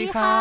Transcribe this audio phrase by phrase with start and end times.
[0.00, 0.36] ดีค่ะ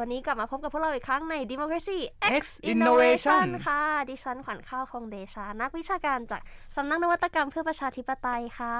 [0.00, 1.98] วันนี้กลับมาพบกับพวกเราอีกครั้งใน Democracy
[2.40, 6.40] X Innovation ค่ะ ดิฉันขวัญข้าวคงเดชา นักวิชาการจาก
[6.76, 8.76] สำนักนวัตกรรมเพื่อประชาธิปไตยค่ะ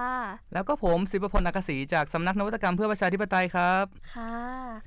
[0.55, 4.37] แล้วก็ผมสิบพลอักษีจากสำนักนวัตกรรมเพื่อประชาธิปไตยครับ ค่ะ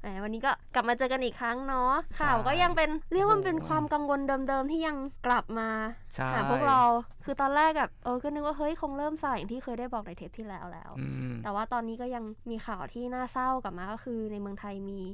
[0.02, 5.70] แหมวันนี้ก็กลับมาเจอกันอีกครั้งเนาะใช่ข่าวก็ยังเป็นเรียกว่ามันเป็นความกังวลเดิมๆที่ยังกลับมา
[6.16, 6.81] ใช่หาพวกเรา
[7.26, 15.02] คือตอนแรกแบบเออก็นึกว่าเฮ้ยคงเริ่มสายอย่างที่เคยได้บอกในเทปที่แล้วแล้วอืมแต่ว่าตอนนี้ก็ยังมีข่าวที่น่าเศร้ากลับมาก็คือในเมืองไทยมี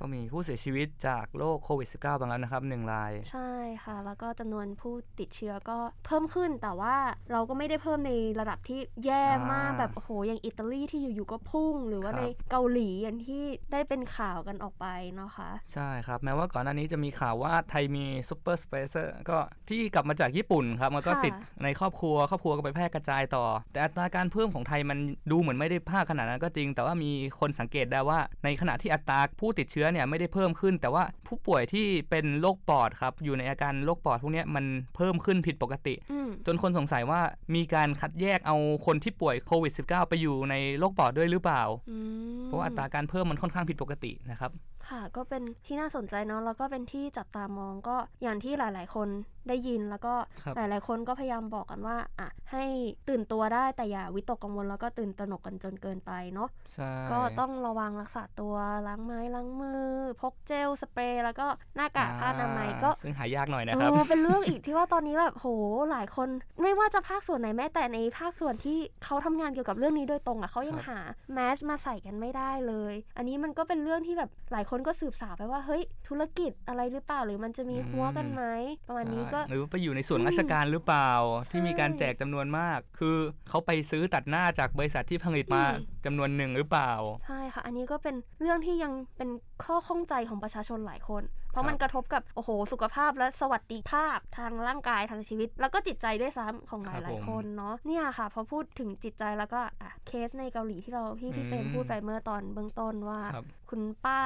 [0.00, 3.50] ก็มีผู้เสียชีวิตจากโรคโควิด -19 บ้างแล้วนะครับหนึ่งราย ใช่
[3.84, 6.96] ค่ะ แล้วก็จำนวนผู้ติดเชื้อก็เพิ่มขึ้นแต่ว่า
[7.32, 24.98] เราก็ไม่ได้เพิ่มในระดับที่แย่มากอ่าแบบโอ้โหอย่างอิตาลีที่อยู่ๆก็พุ่ง หรือว่าครับในเกาหลีอย่างที่ได้เป็นข่าวกันออกไปเนาะคะใช่ครับ แม้ว่าก่อนหน้านี้จะมีข่าวว่าไทยมี super spreader ก็ที่กลับมาจากญี่ปุ่นครับมันก็ค่ะติดในครอบครัวครอบครัวก็ไปแพร่กระจายต่อ แต่อัตราการเพิ่มของไทยมัน
[25.30, 34.64] ดูเหมือนไม่ได้ภาคขนาดนั้นก็จริง แต่ว่ามีคนสังเกตได้ว่าในขณะที่อัตราผู้ติดเชื้อเนี่ยไม่ได้เพิ่มขึ้น แต่ว่าผู้ป่วยที่เป็นโรคปอดครับ อยู่ในอาการโรคปอดพวกเนี้ยมัน
[34.96, 37.20] เพิ่มขึ้นผิดปกติอืมจนคนสงสัยว่า
[37.54, 41.98] มีการคัดแยกเอาคนที่ป่วยโควิด -19 ไปอยู่ในโรคปอดด้วยหรือเปล่าอื
[42.38, 44.50] มเพราะว่าอัตราการเพิ่มมันค่อนข้างผิดปกตินะครับ
[44.90, 49.08] ค่ะก็เป็นที่น่าสนใจเนาะแล้วก็เป็นที่จับตามองก็อย่างที่หลาย ๆ คน
[49.48, 52.64] ได้ยินแล้วก็ครับหลายๆคนก็พยายามบอกกันว่าอะให้
[53.08, 58.54] ตื่นตัวได้แต่อย่าวิตกกังวลแล้วก็ตื่นตระหนกกันจนเกินไปเนาะใช่ก็ต้องระวังรักษาตัว
[58.86, 59.84] ล้างไม้ล้างมือ
[60.20, 61.46] พกเจลสเปรย์แล้วก็
[61.76, 65.46] หน้ากากผ้าอนามัยก็ซึ่งหายากหน่อยนะครับเออเป็นเรื่องอีกที่ว่าตอนนี้แบบโห
[65.90, 66.28] หลายคน
[66.62, 70.98] ไม่ว่าจะภาคส่วนไหนแม้แต่ในภาคส่วนที่เขาทำงานเกี่ยวกับเรื่องนี้โดยตรงอะเขายังครับหา
[71.32, 78.42] แมสมาใส่กันไม่ได้เลย อันนี้มันก็เป็นเรื่องที่แบบหลายคนก็สืบสาวไปว่าเฮ้ยธุรกิจอะไรหรือเปล่าหรือมันจะมีหัวกันไหม
[78.88, 81.10] ประมาณนี้ก็หรือว่าไปอยู่ในส่วนราชการหรือเปล่า
[81.50, 83.16] ที่มีการแจกจำนวนมาก คือ
[83.48, 86.92] เขาไปซื้อตัดหน้าจากบริษัทที่ผลิตมาอืมจำนวนหนึ่งหรือเปล่า
[87.24, 89.30] ใช่ค่ะ อันนี้ก็เป็นเรื่องที่ยังเป็น
[89.64, 104.20] ข้อข้องใจของประชาชนหลายคน เพครัราะบมันกระทบกับโอ้โหสุขภาพและสวัสดิภาพทางร่างกายทางชีวิต แล้วก็จิตใจด้วยซ้ำของหลายๆคนเนาะเนี่ยค่ะ พอพูดถึงจิตใจแล้วก็อะเคสในเกาหลีที่เราพี่พี่เฟรมพูดไปเมื่อตอนเบื้องต้นว่าครับคุณป้า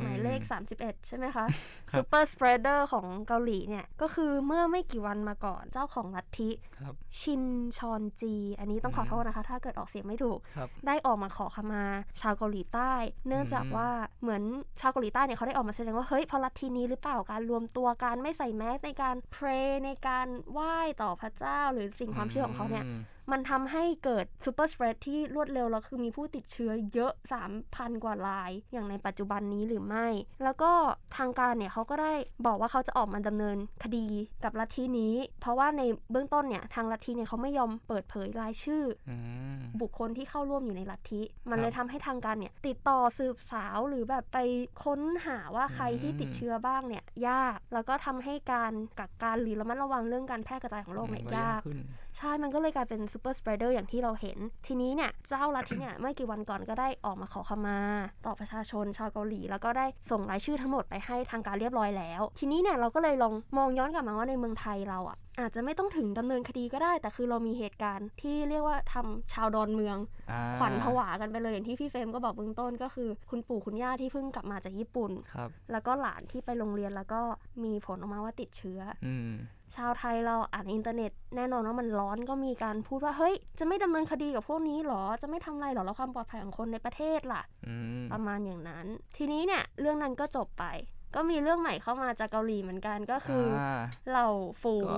[0.00, 0.64] หมายเลขอืม
[1.00, 1.44] 31 ใช่ไหมคะ
[1.90, 7.42] ครับซูเปอร์สเปรเดอร์ของเกาหลีเนี่ยก็คือเมื่อไม่กี่วันมาก่อนเจ้าของลัทธิครับชิน
[7.78, 11.84] ชอนจี อันนี้ต้องขอโทษนะคะ ถ้าเกิดออกเสียงไม่ถูกครับได้ออกมาขอขมา
[12.20, 12.92] ชาวเกาหลีใต้
[13.28, 13.88] เนื่องจากอืมว่า
[14.22, 14.42] เหมือน
[14.80, 19.46] ชาวเกาหลีใต้เนี่ยเขาได้ออกมาแสดงว่าเฮ้ยเพราะลัทธินี้หรือเปล่าการรวมตัวการไม่ใส่แมสในการ pray
[19.84, 22.84] ในการไหว้ต่อพระเจ้า หรือสิ่งความเชื่อของเขาเนี่ย
[23.32, 27.12] มมันทำให้เกิด super spread ที่รวดเร็วแล้วคือมีผู้ติดเชื้อเยอะ
[27.58, 30.06] 3,000 กว่าราย อย่างในปัจจุบันนี้หรือไม่
[30.44, 30.72] แล้วก็
[31.16, 32.12] ทางการเนี่ยเขาก็ได้
[32.46, 34.06] บอกว่าเขาจะออกมาดำเนินคดี
[34.44, 39.16] กับลัทธินี้ เพราะว่าในเบื้องต้นเนี่ยทางลัทธิเนี่ยเขาไม่ยอมเปิดเผยรายชื่ออื
[39.58, 44.38] มบุคคลที่เข้าร่วมอยู่ในลัทธิ มันครับเลยทำให้ทางการเนี่ยติดต่อสืบสาวหรือแบบไป
[44.84, 51.78] ค้นหาว่าใครที่ติดเชื้อบ้างเนี่ยยาก แล้วก็ทำให้การกักกันหรือระมัดระวังเรื่องการแพร่กระจายของโรคเนี่ยมันยากขึ้น
[52.16, 57.78] ใช่ มันก็เลยกลายเป็น super spreader อย่างที่เราเห็น ทีนี้เนี่ย เจ้าลัทธิเนี่ยไม่กี่วันก่อนก็ได้ออกมาขอขมา
[58.26, 69.96] ต่อประชาชนชาวเกาหลี แล้วก็ได้ส่งรายชื่อทั้งหมดไปให้ทางการเรียบร้อยแล้ว ทีนี้เนี่ยเราก็เลยลองมองย้อนกลับมาว่าในเมืองไทยเราอะ อาจจะไม่ต้องถึงดำเนินคดีก็ได้ แต่คือเรามีเหตุการณ์ที่เรียกว่าทำชาวดอนเมือง
[70.30, 77.20] อ่าขวัญผวากันไปเลยอย่างที่พี่เฟรมก็บอกเบื้องต้นก็คือ คุณปู่คุณย่าที่เพิ่งกลับมาจากญี่ปุ่นครับแล้วก็หลานที่ไปโรงเรียนแล้วก็
[77.64, 79.32] มีผลออกมาว่าติดเชื้ออืม
[79.76, 90.64] ชาวไทยเราอ่านอินเทอร์เน็ต แน่นอนว่ามันร้อนก็มีการพูดว่าเฮ้ย จะไม่ดำเนินคดีกับพวกนี้หรอ จะไม่ทำอะไรหรอแล้วความปลอดภัยของคนในประเทศล่ะอืมประมาณอย่างนั้น ทีนี้เนี่ยเรื่องนั้นก็จบไป
[91.14, 93.80] ก็มีเรื่องใหม่เข้ามาจากเกาหลีเหมือนกันก็คืออา
[94.10, 94.28] เหล่า
[94.62, 94.96] ฝูงก็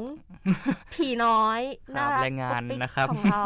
[0.94, 1.60] ผีน้อย
[1.94, 3.44] ครับน่ารักแรงงานปุ๊กปิ๊กนะครับของเรา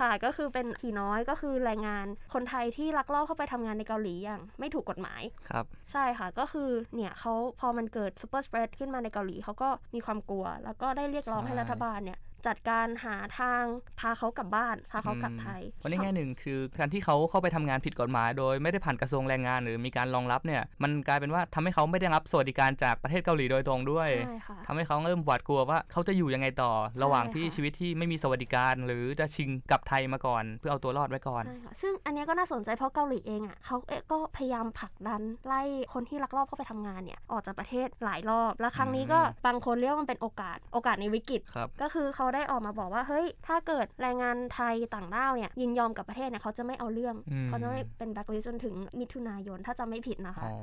[0.00, 13.62] ค่ะก็คือเป็นผีน้อยก็คือแรงงานคนไทยที่ลักลอบเข้าไปทำงานในเกาหลีอย่างไม่ถูกกฎหมายครับใช่ค่ะก็คือเนี่ยเขาพอมันเกิดซูเปอร์สเปรดขึ้นมาในเกาหลีเขาก็มีความกลัว แล้วก็ได้เรียกร้องใช่ให้รัฐบาลเนี่ย จัดการหาทาง
[14.00, 26.72] พาเขากลับบ้าน พาเขากลับไทยเพราะในแง่หนึ่งคือการที่เขาเข้าไปทำงานผิดกฎหมาย โดยไม่ได้ผ่านกระทรวงแรงงาน หรือมีการรองรับเนี่ยมันกลายเป็นว่าทำให้เขาไม่ได้รับสวัสดิการจากประเทศเกาหลีโดยตรงด้วยใช่ค่ะทำให้เขาเริ่มหวาดกลัวว่าเขาจะอยู่ยังไงต่อ
[27.02, 35.62] ระหว่างที่ค่ะชีวิตที่ไม่มีสวัสดิการ หรือจะชิงกลับไทยมาก่อน เพื่อเอาตัวรอดไว้ก่อนใช่ค่ะซึ่งอันเนี้ยก็น่าสนใจเพราะเกาหลีเองอะเขาเอ๊ะก็พยายามผลักดันไล่
[35.94, 50.56] คนที่ลักลอบเข้าไปทำงานเนี่ยออกจากประเทศหลายรอบ แล้วครั้งนี้ก็อืมบางคนเรียกว่ามันเป็นโอกาสโอกาสในวิกฤตครับก็คือเขาได้ออกมาบอกว่า เฮ้ย ถ้าเกิดแรงงานไทยต่างด้าวเนี่ย ยินยอมกับประเทศเนี่ยเขาจะไม่เอาเรื่องอืมเขาจะไม่เป็นแบ็คลิสจนถึงมิถุนายนถ้าจำไม่ผิดนะคะอ๋อ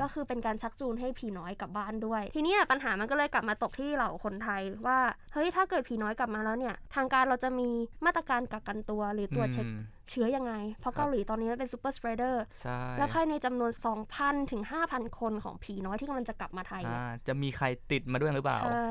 [0.00, 4.98] ก็คือเป็นการชักจูนให้ผีน้อยกลับบ้านด้วย ทีนี้น่ะปัญหามันก็เลยกลับมาตกที่เหล่าคนไทยว่า
[5.32, 7.68] เฮ้ย ถ้าเกิดผีน้อยกลับมาแล้วเนี่ย ทางการเราจะมี
[8.06, 13.70] มาตรการกักกันตัวหรือตรวจเช็คอืมเชื้อยังไง เพราะครับเกาหลีตอนนี้มันเป็น super spreader ใช่แล้วภายในจำนวน
[14.10, 18.90] 2,000 ถึง 5,000 คนของผีน้อยที่กำลังจะกลับมาไทยอ่าเนี่ยจะมีใครติดมาด้วยหรือเปล่า ใช่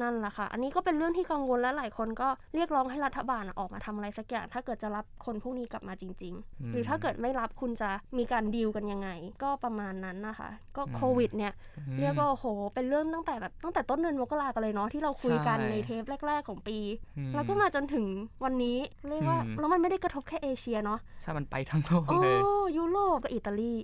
[0.00, 9.08] นั่นแหละค่ะ อันนี้ก็เป็นเรื่องที่กังวลและหลายคนก็เรียกร้องให้รัฐบาลอะออกมาทำอะไรสักอย่าง ถ้าเกิดจะรับคนพวกนี้กลับมาจริงอืมๆหรือถ้าเกิดไม่รับคุณจะมีการดีลกันยังไง
[9.42, 16.78] ก็ประมาณนั้นนะคะ ก็อืมโควิดเนี่ยอืมเรียกว่าโอ้โห เป็นเรื่องตั้งแต่แบบตั้งแต่ต้นเดือนมกรากันเลยเนาะที่เราคุยกันใช่ในเทปแรก ๆ ของปี
[17.18, 18.06] อืแล้วก็มาจนถึง
[18.44, 18.78] วันนี้
[19.08, 22.38] เรียกว่าอืมแล้วมันไม่ได้กระทบแค่เอเชียเนาะใช่ มันไปทั้งโลกโอ้เลย
[22.76, 23.74] ยุโรปกับอิตาลี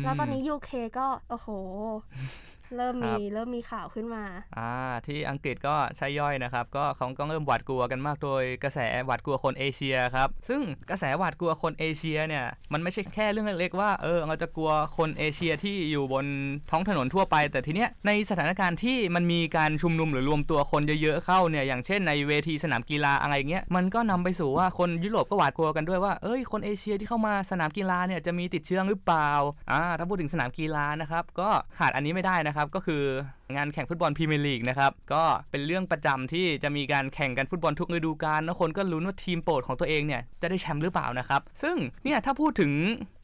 [0.00, 1.48] มแล้วตอนนี้ UK ก็โอ้โห
[2.76, 4.24] เริ่มครัมีบเริ่มมีข่าวขึ้นมา
[4.58, 4.72] อ่า
[5.06, 16.26] ที่อังกฤษก็ใช่ย่อยนะครับ ก็เขาก็เริ่มหวาดกลัวกันมากโดยกระแสหวาดกลัวคนเอเชียครับ ซึ่งกระแสหวาดกลัวคนเอเชียเนี่ยมันไม่ใช่แค่เรื่องเล็กๆว่าเออเราจะกลัวคนเอเชียที่อยู่บน
[16.70, 29.30] ท้องถนนทั่วไป แต่ทีเนี้ยในสถานการณ์ที่มันมีการชุมนุมหรือรวมตัวคนเยอะๆเข้าเนี่ยอย่างเช่นในเวทีสนามกีฬาอะไรเงี้ยมันก็นำไปสู่ว่าคนยุโรปก็หวาดกลัวกันด้วยว่าเอ้ยคนเอเชียที่เข้ามาสนามกีฬาเนี่ยจะมีติดเชื้อหรือเปล่า
[29.70, 33.02] อ่าถ้าพูดถึงสนามกีฬานะครับก็ขาดอันนี้ไม่ได้นะครับก็คือ
[33.56, 42.72] งานแข่งฟุตบอลพรีเมียร์ลีกนะครับก็เป็นเรื่องประจำที่จะมีการแข่งกันฟุตบอลทุกฤดูกาลแล้วคนก็ลุ้นว่าทีมโปรดของตัวเองเนี่ยจะได้แชมป์หรือเปล่านะครับซึ่งเนี่ยถ้าพูดถึง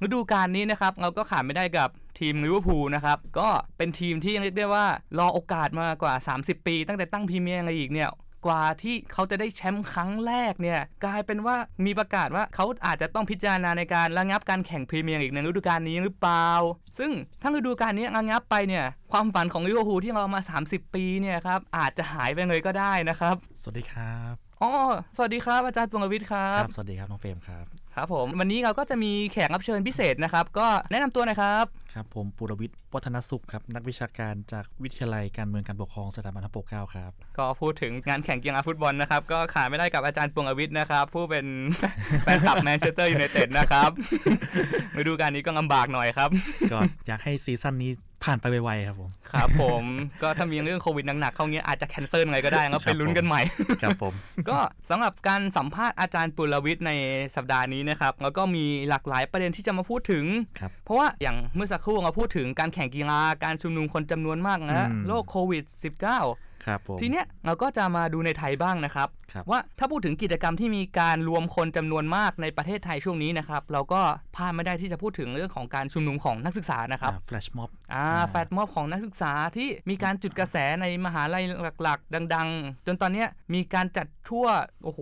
[0.03, 1.88] ฤดูกาลนี้นะครับเราก็ขาดไม่ได้กับ
[2.19, 3.49] ทีมลิเวอร์พูลนะครับก็
[3.79, 4.87] เป็นทีมที่เรียกได้ว่า
[5.19, 8.09] รอโอกาสมากว่า 30 ปี ตั้งแต่ตั้งพรีเมียร์ลีกเนี่ย
[8.47, 11.57] กว่าที่เขาจะได้แชมป์ครั้งแรกเนี่ยกลายเป็นว่า
[11.87, 16.49] มีประกาศว่าเขาอาจจะต้องพิจารณาในการระงับการแข่งพรีเมียร์ลีกในฤดูกาลนี้หรือเปล่า
[16.99, 17.11] ซึ่ง
[17.43, 24.73] ถ้าฤดูกาลนี้ระงับไปเนี่ยความฝันของลิเวอร์พูลที่เรามา 30 ปีเนี่ยครับอาจจะหายไปเลยก็ได้นะครับ สวัสดีครับอ๋อ
[25.17, 31.65] สวัสดีครับอาจารย์ปวงวิทย์ครัคบรับ สวัสดีครับน้องเฟรมครับ ครับผมวันนี้เราก็จะมีแขกรับเชิญพิเศษนะครับ ก็แนะนำตัวหน่อยครับ
[31.95, 41.47] ครับผมปุรวิทย์วัฒนสุขครับ นักวิชาการจากวิทยาลัยการเมืองการปกครองสถาบันพระปกเกล้าครับ ก็พูดถึงงานแข่งกีฬาฟุตบอลนะครับ ก็ขาดไม่ได้กับอาจารย์ปุรวิทย์นะครับ ผู้เป็น
[42.23, 43.91] แฟนคลับแมนเชสเตอร์ยูไนเต็ดนะครับ
[44.99, 46.31] ฤดูกาลนี้ก็ลำบากหน่อยครับ
[46.73, 47.93] ก็อยากให้ season นี้
[48.25, 49.84] ผ่านไปไวๆครับผม ครับผม
[50.22, 53.40] ก็ถ้ามีเรื่องโควิดหนักๆเข้าเงี้ยอาจจะ cancel อะไรก็ได้ก็ไปลุ้นกันใหม่
[53.82, 54.14] ครับผม
[54.49, 54.58] ก็
[54.90, 56.93] สำหรับการสัมภาษณ์อาจารย์ปุรวิทย์ใน
[57.37, 60.25] สัปดาห์นี้นะครับ แล้วก็มีหลากหลายประเด็นที่จะมาพูดถึง
[60.61, 74.01] ครับเพราะว่าอย่างเมื่อสักครู่เราพูดถึงการแข่งกีฬาการชุมนุมคนจำนวนมากนะอืมโรคโควิด -19 ครับผมทีเนี้ยเราก็จะมาดูในไทยบ้างนะครับครับว่าถ้าพูดถึงกิจกรรมที่มีการรวมคนจำนวนมากในประเทศไทยช่วงนี้นะครับเราก็
[74.37, 81.45] พลาดไม่ได้ที่จะพูดถึงเรื่องของการชุมนุมของนักศึกษานะครับแฟลชม็อบอ่าอ่าแฟดมอบของนักศึกษาที่มีการจุดกระแสในมหาลัย
[81.83, 84.47] หลักๆ ดัง ๆ จนตอนเนี้ยมีการจัดทั่ว
[84.85, 85.01] โอ้โห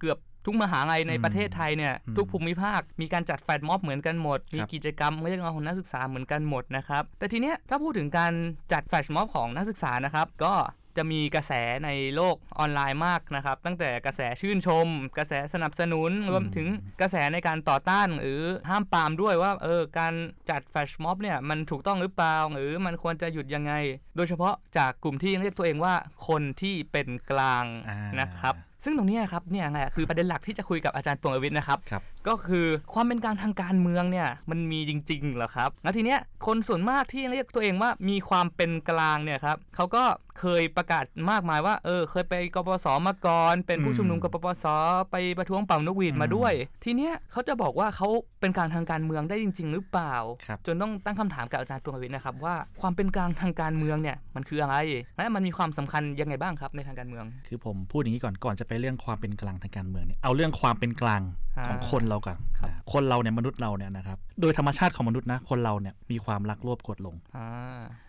[0.00, 8.32] เกือบทุกมหาลัยในประเทศไทยเนี่ยทุกภูมิภาคมีการจัดแฟดม็อบเหมือนกันหมด มีกิจกรรมเรื่องราวของนักศึกษาเหมือนกันหมดนะครับแต่ทีเนี้ยถ้าพูดถึงการ
[8.72, 10.54] จัดแฟดม็อบของนักศึกษานะครับก็
[10.98, 11.52] จะมีกระแส
[11.84, 14.86] ในโลกออนไลน์มากนะครับ ตั้งแต่กระแสชื่นชม
[15.18, 16.68] กระแสสนับสนุนรวมถึง
[17.00, 20.14] กระแสในการต่อต้านหรือห้ามปรามด้วยว่าเออการ
[20.50, 23.72] จัดแฟชม็อบเนี่ยมันถูกต้องหรือเปล่าหรือมันควรจะหยุดยังไง
[24.16, 25.94] โดยเฉพาะจากกลุ่มที่เรียกตัวเองว่า
[26.28, 28.54] คนที่เป็นกลางอ่านะครับ
[28.84, 40.04] ซึ่งตรงเนี้ยครับเนี่ยแหละคือประเด็นหลักที่จะคุยกับอาจารย์ปวงอวิทย์นะครับครับก็คือความเป็นกลางทางการเมืองเนี่ยมันมีจริงๆเหรอครับแล้วทีเนี้ยคนส่วนมากที่เรียกตัวเองว่ามีความเป็นกลางเนี่ยครับเขาก็
[40.40, 44.64] เคยประกาศมากมายว่าเออเคยไปกปปสมาก่อนเป็นผู้ชุมนุมกปปส
[45.10, 46.52] ไปประท้วงเป่านกหวีดมาด้วย
[46.84, 48.08] ทีเนี้ยเขาจะบอกว่าเขา
[48.40, 50.14] เป็นกลางทางการเมืองได้จริง ๆ หรือเปล่า
[50.46, 54.76] ครับจนต้องตั้งคำถามกับอาจารย์ปวงอวิทย์นะครับว่าความเป็นกลางทางการเมืองเนี่ยมันคืออะไร
[55.16, 61.22] และมันมีความสำคัญยังไงบ้างครับในทางการเมือง คือผมพูดอย่างนี้ก่อนก่อนจะไปเรื่องความเป็นกลางทางการเมืองเนี่ยเอาเรื่องความเป็นกลาง
[61.58, 67.46] อ่าของคนเราก่อนครับอ่าคนเราเนี่ยมนุษย์เราเนี่ยนะครับโดยธรรมชาติของมนุษย์นะคนเราเนี่ยมีความรักโลภกดหลงอ่า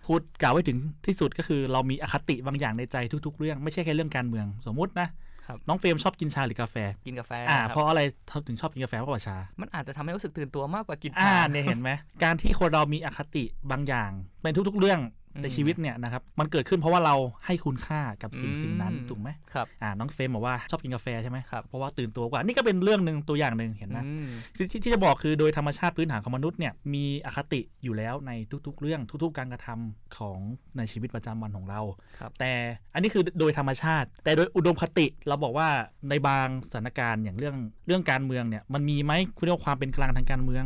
[0.05, 5.09] พูดกล่าวไว้ถึงที่สุดก็คือเรามีอคติบางอย่างในใจทุก ๆ เรื่องไม่ใช่แค่เรื่องการเมืองสมมุตินะ
[5.45, 6.75] ครับน้องเฟรมชอบกินชาหรือกาแฟ
[7.05, 11.89] กินกาแฟอ่าครับเพราะอะไรเขาถึงชอบกินกาแฟมากกว่าชา มันอาจจะทำให้รู้สึกตื่นตัวมากกว่ากินอ่าชาเนี่ยเห็นไหม
[12.23, 14.11] การที่คนเรามีอคติบางอย่าง
[14.41, 28.31] เป็นทุก ๆ เรื่องอืม ในชีวิตเนี่ยนะครับมันเกิดขึ้นเพราะว่าเราให้คุณค่ากับสิ่งอืมสิ่งนั้นถูกไหมครับอ่าน้องเฟรมบอกว่าชอบกินกาแฟใช่ไหมครับเพราะว่าตื่นตัวกว่านี่ก็เป็นเรื่องหนึ่งตัวอย่างหนึ่งเห็นไหมอืมที่ที่ที่จะบอกคือโดยธรรมชาติพื้นฐานของมนุษย์เนี่ยมีอคติอยู่แล้วใน
[28.67, 30.39] ทุกๆ เรื่องทุกๆ การกระทำของ
[30.77, 31.81] ในชีวิตประจำวันของเรา
[32.17, 32.51] ครับแต่
[32.93, 35.67] อันนี้คือโดยธรรมชาติ แต่โดยอุดมคติเราบอกว่า
[36.09, 37.55] ในบางสถานการณ์อย่างเรื่อง
[37.87, 40.65] เรื่องการเมืองเนี่ยมันมีไหมคุณเรียกว่าความเป็นกลางทางการเมือง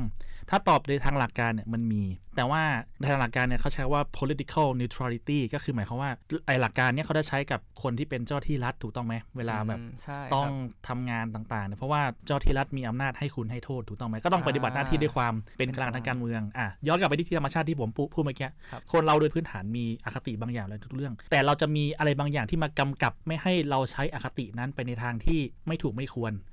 [0.50, 2.04] ถ้าตอบในทางหลักการเนี่ยมันมี
[2.36, 2.64] แต่ว่า
[3.00, 6.12] ในทางหลักการเนี่ยเขาใช้ว่า political neutrality ก็คือหมายความว่า
[6.46, 26.53] ไอหลักการเนี่ยเขาจะใช้กับคนที่เป็นเจ้าที่รัฐถูกต้องไหมเวลาแบบอืมใช่ต้องครับทำงานต่างๆเนี่ยเพราะว่าเจ้าที่รัฐมีอำนาจให้คุณให้โทษถูกต้องไหมก็ต้องปฏิบัติหน้าที่ด้วยความเป็นกลางทางการเมืองอะย้อนกลับไปที่ธรรมชาติที่ผมพูพูดเมื่อกี้ครับคนเราโดยพื้นฐานมีอคติบางอย่างในทุกเรื่อง แต่เราจะมีอะไรบางอย่างที่มากำกับไม่ให้เราใช้อคตินั้นไปในทางที่ไม่ถูกไม่ควรอะอ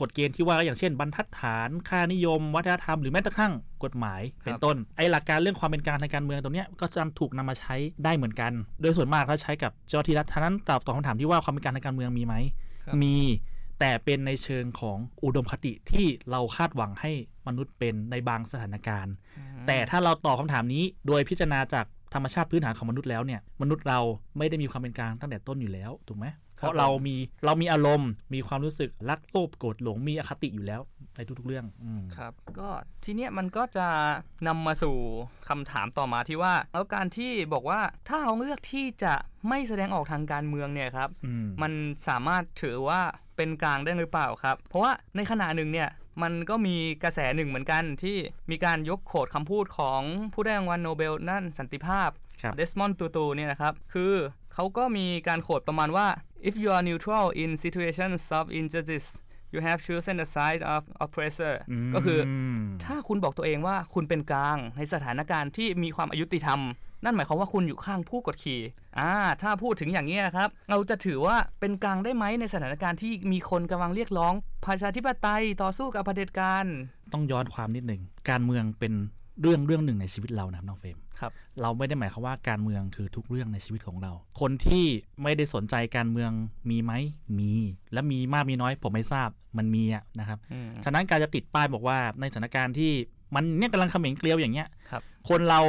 [0.00, 3.52] กฎเกณฑ์ที่ว่าอย่างเช่น บรรทัดฐานค่านิยม วัฒนธรรมหรือแม้กระทั่ง
[3.84, 7.74] กฎหมายครับเป็นต้นไอหลักการเรื่องความเป็นกลางทางการเมืองตรงเนี้ยก็จะถูกนำมาใช้
[8.04, 12.34] ได้เหมือนกัน โดยส่วนมากถ้าใช้กับเจ้าหน้าที่รัฐท่านั้นตอบตอบคำถามที่ว่าความเป็นกลางทางการเมืองมีไหม
[12.86, 13.18] ครับมี
[13.80, 17.12] แต่เป็นในเชิงของอุดมคติที่เราคาดหวังให้
[17.46, 19.14] มนุษย์เป็นในบางสถานการณ์
[19.66, 24.00] แต่ถ้าเราตอบคำถามนี้โดยพิจารณาจากธรรมชาติพื้นฐานของมนุษย์แล้วเนี่ยมนุษย์เรา
[24.38, 30.80] ไม่ได้มีความเป็นกลางตั้งแต่ต้นอยู่แล้วถูกไหม เพราะเรามีเรามีอารมณ์ มีความรู้สึกรักโลภโกรธหลงมีอคติอยู่แล้ว
[31.16, 32.68] ในทุกๆเรื่องอืมครับ ก็
[33.04, 33.88] ทีเนี้ยมันก็จะ
[34.46, 34.96] นำมาสู่
[35.48, 39.14] คำถามต่อมาที่ว่าแล้วการที่บอกว่าถ้าเราเลือกที่จะ
[39.48, 41.72] ไม่แสดงออกทางการเมืองเนี่ยครับอืมมัน
[42.08, 43.00] สามารถถือว่า
[43.36, 45.88] เป็นกลางได้หรือเปล่าครับ เพราะว่าในขณะหนึ่งเนี่ย
[46.22, 48.16] มันก็มีกระแสหนึ่งเหมือนกันที่
[48.50, 50.00] มีการยกโขดคำพูดของ
[50.32, 52.10] ผู้ได้รางวัลโนเบลนั่นสันติภาพ
[52.42, 54.12] ครับเดสมอนด์ตูตูเนี่ยนะครับ คือ
[54.54, 56.06] เขาก็มีการโขดประมาณว่า
[56.48, 59.08] if you are neutral in situations of injustice
[59.54, 61.54] you have chosen the side of oppressor
[61.94, 66.60] ก็คืออมถ้าคุณบอกตัวเองว่าคุณเป็นกลางในสถานการณ์ที่มีความอายุติธรรม
[67.04, 68.60] นั่นหมายความว่าคุณอยู่ข้างผู้กดขี่
[68.98, 74.34] อ่าถ้าพูดถึงอย่างนี้ยครับ เราจะถือว่าเป็นกลางได้ไหมในสถานการณ์ที่มีคนกำลังเรียกร้อง
[74.64, 76.64] ประชาธิปไตยต่อสู้กับเผด็จการ
[77.12, 78.92] ต้องย้อนความนิดหนึ่ง การเมืองเป็น
[79.42, 84.86] เรื่องเรื่องหนึ่งในชีวิตเรานะครับน้องเฟรมครับ เราไม่ได้หมายความว่าการเมืองคือทุกเรื่องในชีวิตของเรา คนที่
[85.22, 86.30] ไม่ได้สนใจการเมือง
[86.70, 86.92] มีไหม
[87.38, 87.52] มี
[87.92, 92.92] และมีมากมีน้อยผมไม่ทราบมันมีอะนะครับอืมฉะนั้นการจะติดป้ายบอกว่าในสถานการณ์ที่
[93.34, 95.60] มันเนี่ยกำลังเขม็งเกลียวอย่างเงี้ยครับคนเรา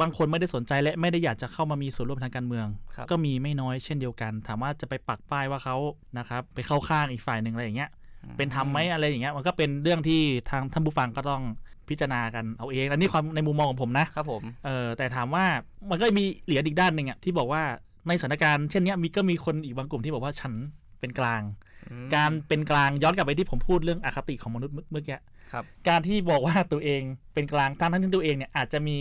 [0.00, 5.76] บางคนไม่ได้สนใจและไม่ได้อยากจะเข้ามามีส่วนร่วมทางการเมืองครับก็มีไม่น้อยเช่นเดียวกัน ถามว่าจะไปปักป้ายว่าเขา
[6.18, 7.90] นะครับไปเข้าข้างอีกฝ่ายหนึ่งอะไรอย่างเงี้ย
[8.36, 11.42] เป็นธรรมไหมอะไรอย่างเงี้ยมันก็เป็นเรื่องที่ทางท่านผู้ฟังก็ต้อง
[11.88, 15.44] พิจารณากันเอาเอง อันนี้ความในมุมมองของผมนะครับผมเออแต่ถามว่า
[15.90, 17.62] มันก็มีเหลียอีกด้านหนึ่งอะที่บอกว่า
[18.08, 20.52] ในสถานการณ์เช่นเนี้ยมีก็มีคนอีกบางกลุ่มที่บอกว่าฉัน
[21.00, 21.42] เป็นกลาง
[21.90, 25.18] อืมการเป็นกลางย้อนกลับไปที่ผมพูดเรื่องอคติของมนุษย์เมื่อเมื่อกี้
[25.52, 27.02] ครับการที่บอกว่าตัวเอง
[27.34, 28.98] เป็นกลางทั้งทั้งที่ตัวเองเนี่ยอาจจะมี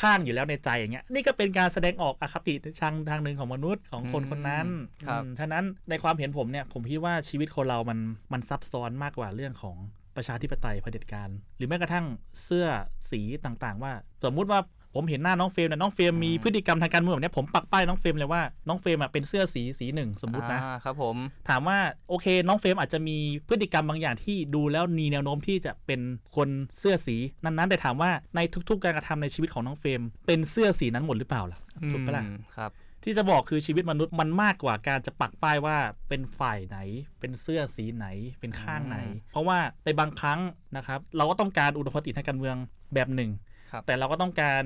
[0.00, 4.66] ข้างอยู่แล้วในใจอย่างเงี้ยนี่ก็เป็นการแสดงออกอคติทางทางหนึ่งของมนุษย์ของคนคนนั้น
[5.06, 7.98] ครับอืมฉะนั้นในความเห็นผมเนี่ยผมคิดว่าชีวิตคนเรามัน
[8.32, 9.76] มันซับซ้อนมากกว่าเรื่องของ
[10.16, 12.06] ประชาธิปไตยเผด็จการ หรือแม้กระทั่ง
[12.44, 12.66] เสื้อ
[13.10, 13.92] สีต่างๆ ว่า
[14.24, 14.60] สมมุติว่า
[14.94, 21.16] ผมเห็นหน้าน้องเฟรมเนี่ยน้องเฟรมมีพฤติกรรมทางการเมืองแบบเนี้ยผมปักป้ายน้องเฟรมเลยว่าน้องเฟรมอะเป็นเสื้อสีสีหนึ่งสมมุตินะอ่าครับผม
[21.48, 23.18] ถามว่าโอเคน้องเฟรมอาจจะมี
[23.48, 26.00] พฤติกรรมบางอย่างที่ดูแล้วมีแนวโน้มที่จะเป็น
[26.36, 31.58] คนเสื้อสีนั้นๆ แต่ถามว่าในทุกๆ การกระทำในชีวิตของน้องเฟรมเป็นเสื้อสีนั้นหมดหรือเปล่าล่ะ
[31.92, 32.70] ถูกปะล่ะอืมครับ
[33.08, 35.76] ที่จะบอกคือชีวิตมนุษย์มันมากกว่าการจะปักป้ายว่า
[36.08, 36.78] เป็นฝ่ายไหน
[37.20, 38.06] เป็นเสื้อสีไหน
[38.40, 40.40] เป็นข้างไหนอืมเพราะว่าในบางครั้ง
[40.76, 42.56] นะครับ เราก็ต้องการอุดมคติทางการเมือง
[42.94, 43.30] แบบหนึ่ง
[43.70, 44.62] ครับแต่เราก็ต้องการ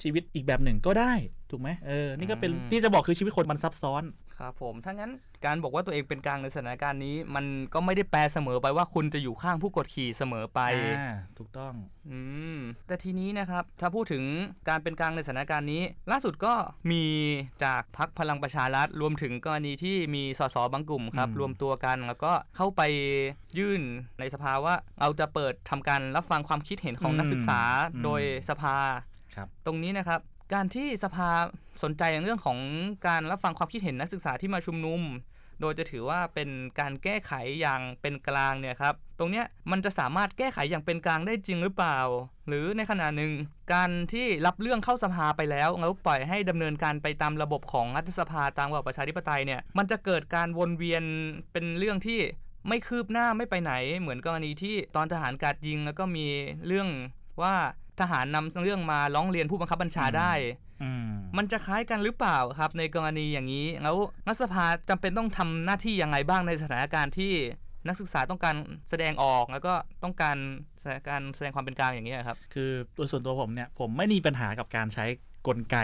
[0.00, 1.12] ชีวิตอีกแบบหนึ่งก็ได้
[1.50, 4.02] ถูกไหมเออ นี่ก็เป็นอืมที่จะบอกคือชีวิตคนมันซับซ้อน
[4.40, 5.12] ครับผมถ้างั้น
[5.46, 7.44] การบอกว่าตัวเองเป็นกลางในสถานการณ์นี้ มัน
[7.74, 10.60] ก็ไม่ได้แปลเสมอไปว่าคุณจะอยู่ข้างผู้กดขี่เสมอไป
[11.00, 11.74] อ่าถูกต้อง
[12.10, 12.18] อื
[12.56, 14.24] มแต่ทีนี้นะครับ ถ้าพูดถึง
[14.68, 16.54] การเป็นกลางในสถานการณ์นี้ ล่าสุดก็
[16.90, 17.04] มี
[17.64, 22.82] จากพักพลังประชารัฐรวมถึงกรณีที่มีสสบางกลุ่มครับอืมรวมตัวกันแล้วก็เข้าไป
[23.58, 23.82] ยื่น
[24.18, 27.60] ในสภาว่าเราจะเปิดทำการรับฟังความคิดเห็นของนักศึกษา
[28.04, 28.76] โดยสภา
[29.36, 30.20] ครับตรงนี้นะครับ
[30.52, 31.30] การที่สภา
[31.82, 32.58] สนใจในเรื่องของ
[33.06, 35.02] การรับฟังความคิดเห็นนักศึกษาที่มาชุมนุม
[35.60, 41.98] โดยจะถือว่าเป็นการแก้ไขอย่างเป็นกลางเนี่ยครับ ตรงเนี้ยมันจะสามารถแก้ไขอย่างเป็นกลางได้จริงหรือเปล่า
[42.48, 43.32] หรือในขณะหนึ่ง
[43.74, 51.04] การที่รับเรื่องเข้าสภาไปแล้วแล้วปล่อยให้ดำเนินการไปตามระบบของรัฐสภาตามระบบประชาธิปไตยเนี่ยมันจะเกิดการวนเวียน
[51.52, 52.20] เป็นเรื่องที่
[52.68, 56.26] ไม่คืบหน้าไม่ไปไหน เหมือนกรณีที่ตอนทหารกาดยิงแล้วก็มี
[56.66, 56.88] เรื่อง
[57.42, 57.54] ว่า
[58.02, 60.32] ทหารนำเรื่องมาร้องเรียนผู้บังคับบัญชาได้
[60.82, 63.96] อืมมันจะคล้ายกันหรือเปล่าครับ ในกรณีอย่างนี้แล้ว
[64.28, 67.32] รัฐสภาจำเป็นต้องทำหน้าที่ยังไงบ้างในสถานการณ์ที่
[67.86, 68.56] นักศึกษาต้องการ
[68.90, 70.36] แสดงออกแล้วก็ต้องการ
[70.80, 75.04] แสดงการแสดงความเป็นกลางอย่างนี้ยครับ คือโดยส่วนตัวผมเนี่ยผมไม่มีปัญหากับการใช้
[75.46, 75.78] กลไก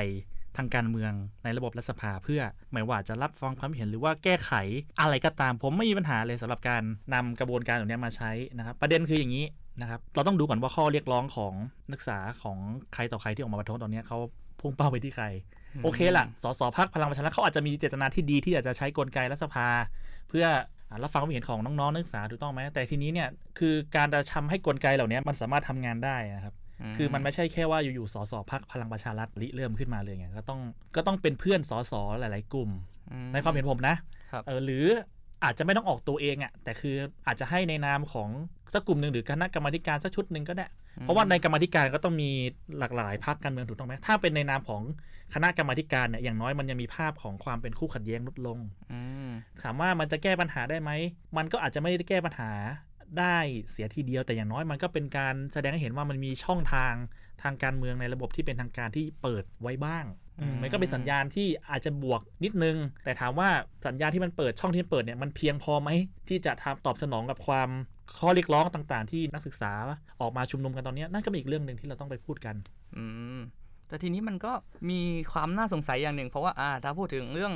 [0.57, 1.13] ทางการเมือง
[1.45, 2.41] ในระบบรัฐสภาเพื่อ
[2.73, 4.53] ไม่ว่าจะรับฟังความเห็นหรือว่าแก้ไข
[5.01, 6.83] อะไรก็ตาม ผมไม่มีปัญหาเลยสำหรับการ
[7.15, 9.45] นำกระบวนการแบบเนี้ยมาใช้นะครับ ประเด็นคืออย่างนี้
[9.81, 11.53] นะครับ เราต้องดูก่อนว่าข้อเรียกร้องของ
[11.91, 12.59] นักศึกษาของ
[12.95, 14.19] ใครต่อใครที่ออกมาประท้วงตอนเนี้ยเขา
[14.61, 15.27] พุ่งเป้าไปที่ใคร
[15.85, 19.69] โอเคล่ะ สสพักพลังประชารัฐเขาอาจจะมีเจตนาที่ดีที่อยากจะใช้กลไกรัฐสภา
[20.29, 20.47] เพื่อ
[20.91, 23.29] อะรับฟังความเห็นของน้องๆนักศึกษาถูกต้องไหมแต่ทีนี้เนี่ย
[23.59, 26.55] คือการจะทำให้กลไกเหล่านี้มันสามารถทำงานได้อะครับ
[26.97, 30.61] คือมันไม่ใช่แค่ว่าอยู่ๆสสพักพลังประชารัฐริเริ่มขึ้นมาเลยไงก็ต้อง
[30.97, 32.71] ก็ต้องเป็นเพื่อนสสหลาย ๆ กลุ่ม
[33.13, 33.97] อืมในความเห็นผมนะ
[34.33, 34.87] ครับเออหรือ
[35.47, 38.29] อาจจะไม่ต้องออกตัวเองอะ่ะแต่คืออาจจะให้ในนามของ
[38.75, 40.67] สักกลุ่มหนึ่งหรือคณะกรรมาธิการสักชุดหนึ่งก็ได้
[41.01, 42.31] เพราะว่าในกรรมาธิการก็ต้องมี
[42.79, 44.83] หลากหลายพรรคการเมืองถูกต้องไหมถ้าเป็นในนามของ
[45.35, 48.59] คณะกรรมาธิการเนี่ยอย่างน้อยมันยังมีภาพของความเป็นคู่ขัดแย้งลดลง
[48.93, 49.31] อืม
[49.63, 50.91] ถามว่ามันจะแก้ปัญหาได้ไหม
[51.37, 52.51] มันก็อาจจะไม่ได้แก้ปัญหา
[53.19, 53.37] ได้
[53.71, 56.95] เสียทีเดียวแต่อย่างน้อยมันก็เป็นการแสดงให้เห็นว่ามันมีช่องทาง
[57.43, 63.49] ทางการเมืองในระบบที่เป็นทางการที่เปิดไว้บ้างอื มมันก็เป็นสัญญาณที่อาจจะบวกนิดนึง แต่ถามว่า
[63.87, 65.91] สัญญาณที่มันเปิดช่องที่มันเปิดเนี่ยมันเพียงพอไหม
[66.29, 67.69] ที่จะทำตอบสนองกับความ
[68.19, 69.73] ข้อเรียกร้องต่างๆ ที่นักศึกษา
[70.21, 72.55] ออกมาชุมนุมกันตอนเนี้ยนั่นก็เป็นอีกเรื่องหนึ่งที่เราต้องไปพูดกัน
[72.97, 73.05] อื
[73.37, 73.39] ม
[73.89, 74.53] แต่ทีนี้มันก็
[74.91, 75.01] มี
[75.33, 77.53] ความน่าสงสัยอย่างหนึ่ง เพราะว่าอ่าถ้าพูดถึงเรื่อง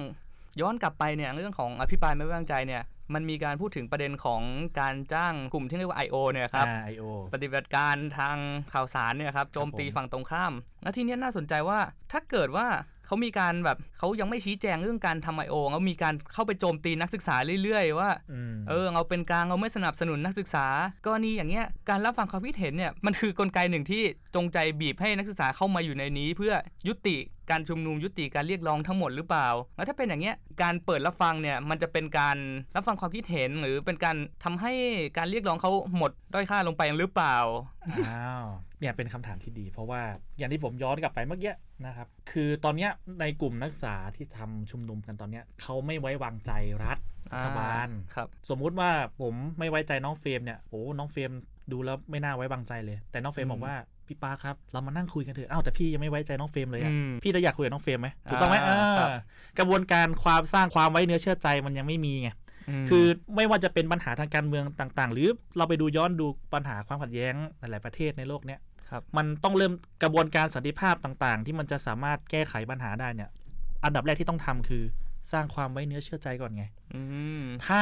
[0.61, 2.83] ย้อนกลับไปเนี่ยเรื่องของอภิปรายไม่ไว้วางใจเนี่ย
[3.14, 4.42] มันมีการพูดถึงประเด็นของ
[4.80, 6.16] การจ้างกลุ่มที่เรียกว่า I.O.
[6.33, 7.04] เนี่ยครับอ่า I.O.
[7.35, 8.37] ปฏิบัติการทาง
[8.73, 10.52] ข่าวสารเนี่ยครับโจมตีผมฝั่งตรงข้าม
[10.83, 11.78] แล้วทีเนี้ยน่าสนใจว่า
[12.12, 12.66] ถ้าเกิดว่า
[13.07, 20.66] เขามีการแบบเขายังไม่ชี้แจงเรื่องการทำไอโอแล้วมีการเข้าไปโจมตีนักศึกษาเรื่อยๆ ว่าอืมเออเราเป็นกลางเราไม่สนับสนุนนักศึกษา
[21.07, 24.02] กรณีอย่างเงี้ยการรับฟังความคิดเห็นเนี่ยมันคือกลไกหนึ่งที่
[24.35, 26.52] จงใจบีบให้นักศึกษาเข้ามาอยู่ในนี้ เพื่อ
[26.88, 27.16] ยุติ
[27.50, 32.37] การชุมนุมยุติการเรียกร้องทั้งหมดหรือเปล่า แล้วถ้าเป็นอย่างเงี้ยการเปิดรับฟังเนี่ยมันจะเป็นการ
[32.76, 34.73] รับฟังความคิดเห็นหรือเป็นการทำให้
[35.19, 37.37] การเรียกร้องเขาหมดด้อยค่าลงไปหรือเปล่า
[38.09, 38.47] อ้าว
[38.80, 40.02] เนี่ยเป็นคำถามที่ดี เพราะว่า
[40.38, 41.54] อย่างที่ผมย้อนกลับไปเมื่อกี้
[41.87, 42.90] นะครับคือตอนเนี้ย
[43.21, 46.52] ในกลุ่มนักศึกษาที่ทำชุมนุมกันตอนเนี้ยเขาไม่ไว้วางใจ
[46.85, 46.99] รัฐ
[47.33, 48.90] รัฐบาลครับ สมมุติว่า
[49.21, 51.30] ผมไม่ไว้ใจน้องเฟรมเนี่ยโอ้น้องเฟรม
[51.73, 53.75] ดูแล้วไม่น่าไว้วางใจเลย แต่น้องเฟรมอืมบอกว่า
[54.11, 59.09] พี่ป้าครับ เรามานั่งคุยกันเถอะอ้าวแต่พี่ยังไม่ไว้ใจน้องเฟรมเลยอะอืมพี่จะอยากคุยกับน้องเฟรมไหมถูกต้องไหมอ่าเออครับ
[59.59, 62.29] กระบวนการความสร้างความไว้เนื้อเชื่อใจมันยังไม่มีไง
[62.83, 63.05] มคือ
[63.37, 73.31] ไม่ว่าจะเป็นปัญหาทางการเมืองต่างๆ หรือเราไปดูย้อนดูปัญหาความขัดแย้งหลายๆประเทศในโลกเนี้ยครับมันต้องเริ่มกระบวนการสันติภาพต่างๆ ที่มันจะสามารถแก้ไขปัญหาได้เนี่ย
[73.85, 74.85] อันดับแรกที่ต้องทำคือ
[75.32, 77.02] สร้างความไว้เนื้อเชื่อใจก่อนไงอื
[77.40, 77.80] มถ้า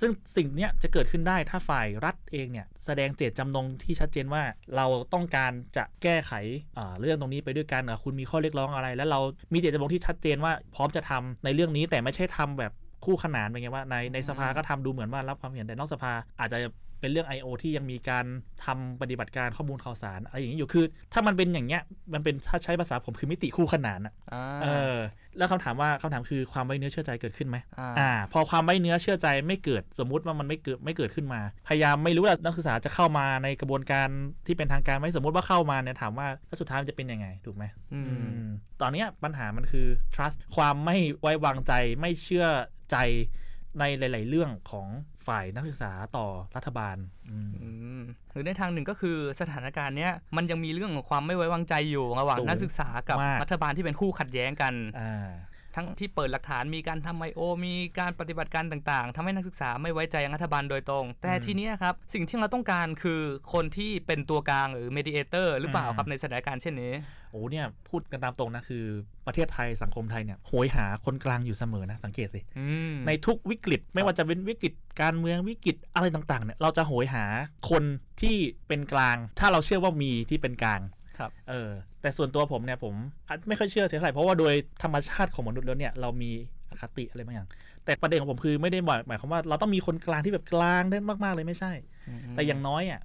[0.00, 4.42] ซึ่งสิ่งเนี้ยจะเกิดขึ้นได้ถ้าฝ่ายรัฐเองเนี่ยแสดงเจตจำนงที่ชัดเจนว่า
[4.76, 6.32] เราต้องการจะแก้ไข
[6.78, 9.20] อ่าเรื่องตรงนี้ไปด้วยกันอะคุณมีข้อเรียกร้องอะไร แล้วเรา
[9.52, 12.72] มีเจตจำนงที่ชัดเจนว่าพร้อมจะทำในเรื่องนี้แต่ไม่ใช่ทำแบบ
[13.04, 16.58] คู่ขนานไปไงว่าในในสภาก็ทำดูเหมือนว่ารับความเห็นแต่นอกสภาอาจจะ
[17.00, 17.46] เป็นเรื่อง I.O.
[17.62, 18.26] ที่ยังมีการ
[18.64, 21.82] ทำปฏิบัติการข้อมูลข่าวสารอะไรอย่างนี้อยู่คือ ถ้ามันเป็นอย่างเงี้ย
[22.14, 24.96] มันเป็นถ้าใช้ภาษาผมคือมิติคู่ขนานอะอ่าเออ
[25.38, 34.08] แล้วคำถามว่าคำถามคือความไว้เนื้อเชื่อใจเกิดขึ้นไหมอ่าอ่าพอความไว้เนื้อเชื่อใจไม่เกิดสมมุติว่ามันไม่เกิดไม่เกิดขึ้นมา พยายามไม่รู้ว่านักศึกษาจะเข้ามาในกระบวนการ
[34.46, 38.46] ที่เป็นทางการไหมสมมติว่าเข้ามาเนี่ยถามว่าแล้วสุดท้ายมันจะเป็นยังไงถูกไหมอือืมม
[38.80, 42.46] ตอนเนี้ยปัญหามันคือ trust ความไม่ไว้วางใจไม่เชื่อ
[42.92, 42.96] ใจ
[43.80, 44.86] ในหลาย ๆ เรื่องของ
[45.26, 46.96] ฝ่ายนักศึกษาต่อรัฐบาล
[47.30, 47.85] อืมอืมห
[48.36, 55.28] รือในทางหนึ่งก็คือสถานการณ์เนี้ยมันยังมีเรื่องของความไม่ไว้วางใจอยู่ระหว่างสูงนักศึกษากับมากรัฐบาลที่เป็นคู่ขัดแย้งกันอ่า
[55.78, 63.20] ทั้งที่เปิดหลักฐานมีการทำไอโอมีการปฏิบัติการต่างๆทำให้นักศึกษาไม่ไว้ใจรัฐบาลโดยตรง แต่อืมทีเนี้ยครับ สิ่งที่เราต้องการคือ
[63.52, 66.92] คนที่เป็นตัวกลางหรือ mediator หรือเปล่าอืมครับในสถานการณ์เช่นนี้
[67.25, 68.84] โอ้เนี่ยพูดกันตามตรงนะคือ
[69.26, 74.72] ประเทศไทยสังคมไทยเนี่ยโหยหาคนกลางอยู่เสมอนะสังเกตสิอืมในทุกวิกฤตไม่ว่าจะเป็นวิกฤต
[75.02, 77.24] การเมืองวิกฤตอะไรต่างๆเนี่ยเราจะโหยหา
[77.70, 77.84] คน
[78.20, 78.36] ที่
[78.68, 80.80] เป็นกลาง ถ้าเราเชื่อว่ามีที่เป็นกลาง
[81.18, 81.70] ครับเออ
[82.00, 82.94] แต่ส่วนตัวผมเนี่ยผม
[83.28, 86.30] อาจไม่ค่อยเชื่อเสียเท่าไหร่เพราะว่าโดยธรรมชาติของมนุษย์แล้วเนี่ยเรามี
[86.70, 87.48] อคติอะไรบางอย่าง
[87.84, 91.72] แต่ประเด็นของผมคือไม่ได้หมายหมายความว่าเราต้องมีคนกลางที่แบบกลางได้มากๆเลยไม่ใช่
[92.32, 93.00] แต่อย่างน้อยอะ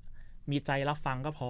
[0.51, 1.49] มีใจรับฟังก็พอ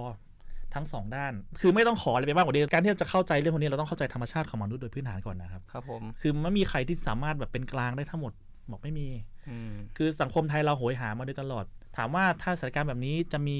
[0.74, 8.32] ทั้งสองด้าน คือไม่ต้องขออะไรไปมากกว่านี้การที่จะเข้าใจเรื่องพวกนี้เราต้องเข้าใจธรรมชาติของมนุษย์โดยพื้นฐานก่อนนะครับครับผมคือไม่มีใครที่สามารถแบบเป็นกลางได้ทั้งหมด
[8.70, 9.08] บอกไม่มี
[9.48, 11.64] อืมคือสังคมไทยเราโหยหามาโดยตลอด
[11.96, 13.58] ถามว่าถ้าสถานการณ์แบบนี้จะมี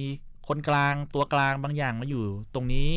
[0.49, 2.23] คนกลางตัวกลางบางอย่างมาอยู่
[2.55, 2.89] ตรงนี้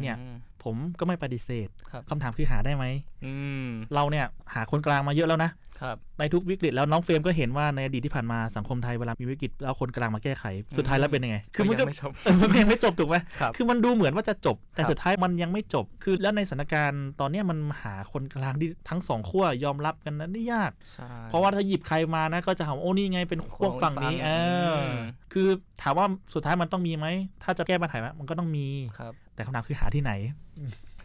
[0.00, 2.84] เนี่ยอืมผมก็ไม่ปฏิเสธครับคำถามคือหาได้ไหม
[3.24, 3.32] อื
[3.64, 10.44] มเราเนี่ยหาคนกลางมาเยอะแล้วนะครับ ในทุกวิกฤตแล้วน้องเฟรมก็เห็นว่าในอดีตที่ผ่านมาสังคมไทยเวลามีวิกฤตแล้วคนกลางมาแก้ไข
[10.76, 24.30] สุดท้ายแล้วเป็นยังไง คือมันก็ยังไม่ชอบเออมันยังไม่จบถูกไหมครับคือมันดูเหมือนว่าจะจบ แต่ครับสุดท้ายมันยังไม่จบ คือแล้วในสถานการณ์ตอนเนี้ยมันหาคนกลางที่ทั้งสองขั้วยอมรับกันนั้นได้ยากใช่เพราะว่าถ้าหยิบใครมานะก็จะหาว่าโอ้นี่ไงเป็นพวกฝั่งนี้ของอีกฝั่งเอ
[24.66, 24.94] ออม
[25.32, 25.48] คือ
[25.82, 27.06] ถามว่าสุดท้ายมันต้องมีไหม
[27.42, 28.66] ถ้าจะแก้ปัญหามันก็ต้องมี
[28.98, 30.12] ครับแต่คำถามคือหาที่ไหน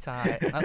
[0.03, 0.17] ใช่
[0.51, 0.61] แล้ว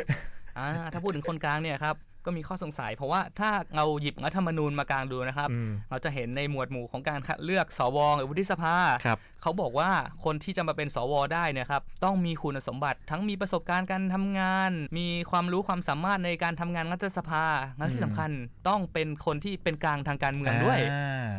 [0.58, 9.90] อ่าถ้าพูดถึงคนกลางเนี่ยครับ ก็มีข้อสงสัย เพราะว่าถ้าเราหยิบรัฐธรรมนูญมากลางดูนะครับอืมเราจะเห็นในหมวดหมู่ของการคัดเลือกสวหรือวุฒิสภาครับเขาบอกว่า
[10.24, 17.44] คนที่จะมาเป็นสวได้เนยครับต้องมีคุณสมบัติทั้งมีประสบการณ์การทำงาน มีความรู้ความสามารถในการทำงานรัฐสภา
[17.76, 18.30] และที่สำคัญ
[18.68, 21.30] ต้องเป็นคนที่เป็นกลางทางการเมืองด้วยอ่า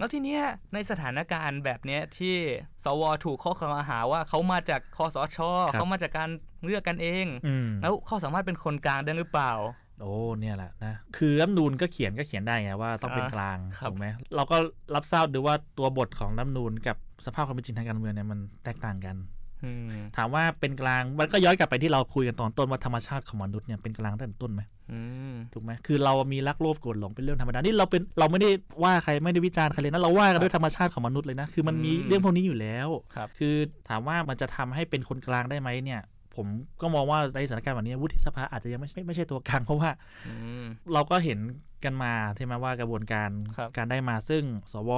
[0.00, 0.42] แล้วทีเนี้ย
[0.74, 2.36] ในสถานการณ์แบบเนี้ยที่
[2.84, 5.38] สวถูกข้อกล่าวหาว่าเขามาจากคอสช
[5.72, 6.30] ครับเขามาจากการ
[6.64, 9.52] เลือกกันเองอืมแล้วเขาสามารถเป็นคนกลางได้หรือเปล่า
[10.00, 14.56] โอ้เนี่ยแหละนะคือรัฐธรรมนูนก็เขียนก็เขียนได้ไงว่าต้องเป็นอ่ากลางครับถูกไหมเราก็
[14.94, 19.16] รับทราบดูว่าตัวบทของรัฐธรรมนูนกับสภาพความเป็นจริงทางการเมืองเนี่ยมันแตกต่างกัน
[19.64, 25.00] อืมถามว่าเป็นกลางมันก็ย้อนกลับไปที่เราคุยกันตอนต้นว่าธรรมชาติของมนุษย์เนี่ยเป็นกลางตั้งแต่ต้นไหมอื
[25.32, 28.50] มถูกไหมคือเรามีรักโลภโกรธหลงเป็นเรื่องธรรมดานี่เราเป็นเราไม่ได้
[28.82, 33.54] ว่าใครไม่ได้วิจารณ์ใครเลยนะเราว่ากันด้วยธรรมชาติของมนุษย์เลยนะคือมันมีอืมเรื่องพวกนี้อยู่แล้วครับคือ
[33.88, 36.00] ถามว่ามันจะทำให้เป็นคนกลางได้ไหมเนี่ย
[36.36, 36.46] ผม
[36.80, 39.90] ก็มองว่าในสถานการณ์แบบนี้วุฒิสภาอาจจะยังไม่ใช่ไม่ใช่ตัวกลางเพราะว่า
[40.26, 41.38] อืมเราก็เห็น
[41.84, 44.90] กันมาใช่ไหมว่ากระบวนการครับการได้มาซึ่งสว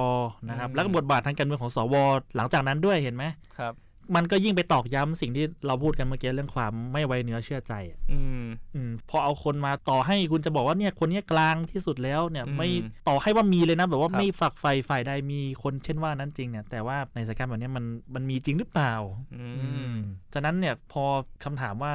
[0.49, 1.95] นะครับอืมแล้วก็บทบาททางการเมืองของสว
[2.35, 3.23] หลังจากนั้นด้วยเห็นไหม
[3.57, 3.73] ครับ
[4.15, 8.43] มันก็ยิ่งไปตอกย้ำสิ่งที่เราพูดกันเมื่อกี้เรื่องความไม่ไว้เนื้อเชื่อใจอะอืม
[8.75, 12.69] อืม พอเอาคนมาต่อให้คุณจะบอกว่าเนี่ยคนเนี้ยกลางที่สุดแล้วเนี่ยอืมไม่
[13.07, 17.85] ต่อให้ว่ามีเลยนะแบบว่าครับไม่ฝักใฝ่ฝ่ายใดมีคนเช่นว่านั้นจริงเนี่ยแต่ว่าในสถานการณ์แบบเนี้ยมัน
[18.15, 18.93] มันมีจริงหรือเปล่า
[19.35, 19.97] อือืมม
[20.33, 21.03] ฉะนั้นเนี่ยพอ
[21.43, 21.91] คำถามว่า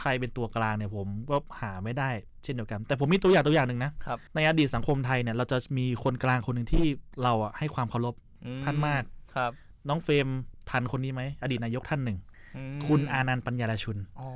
[0.00, 2.10] ใครเป็นตัวกลางเนี่ยผมก็หาไม่ได้
[2.42, 6.86] เช่นเดียวกัน แต่ผมมีตัวอย่างตัวอย่างหนึ่งนะครับในอดีตสังคมไทยเนี่ยเราจะมีคนกลางคนหนึ่งที่
[7.22, 9.02] เราอะให้ความเคารพอืท่านมาก
[9.34, 9.52] ครับ
[9.88, 10.28] น้องเฟรม
[10.70, 12.18] ทันคนนี้ไหมอดีตนายกท่านหนึ่ง
[12.56, 14.28] อืมคุณอานันต์ปัญญาลชุนอ๋อ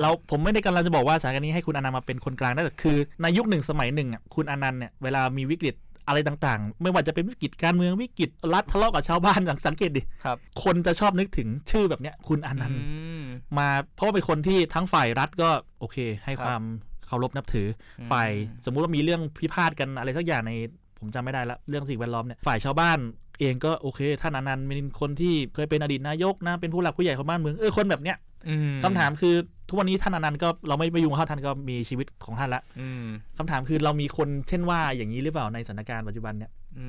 [0.00, 5.74] เราผมไม่ได้กำลังจะบอกว่าสถานการณ์นี้ให้คุณอานันต์มาเป็นคนกลางได้แต่คือในยุคหนึ่งสมัยหนึ่งอะคุณอานันต์เนี่ยเวลามีวิกฤต
[6.08, 13.24] อะไรต่างๆ ไม่ว่าจะเป็นวิกฤตการเมืองวิกฤตรัฐทะเลาะกับชาวบ้านอย่างสังเกตดิครับคนจะชอบนึกถึงชื่อแบบเนี้ยคุณอานันต์อืม
[13.58, 15.50] มาเพราะว่าเป็นคนที่ทั้งฝ่ายรัฐก็
[15.80, 16.62] โอเค ให้ครับความ
[17.06, 17.68] เคารพนับถือ
[18.00, 18.30] อมฝ่าย
[18.64, 20.52] สมมุติว่ามีเรื่องพิพาทกันอะไรสักอย่างใน
[20.98, 22.98] ผมจำไม่ได้ละเรื่องสิ่งแวดล้อมเนี่ยฝ่ายชาวบ้าน
[23.40, 28.16] เองก็โอเคท่านอานันต์เป็นคนที่เคยเป็นอดีตนายกนะ เป็นผู้หลักผู้ใหญ่ของบ้านเมือง เออ คนแบบเนี้ย
[28.48, 29.34] อืคำถามคือ
[29.68, 33.04] ทุกวันนี้ท่านอนันต์ก็เราไม่ไปยุ่งกับเขาท่านก็มีชีวิตของท่านละอืม
[33.38, 36.86] คำถามคือเรามีคนเช่นว่าอย่างนี้หรือเปล่าในสถานการณ์ปัจจุบันเนี่ยอื